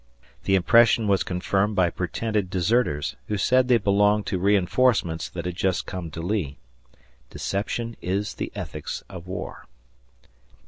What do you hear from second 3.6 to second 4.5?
they belonged to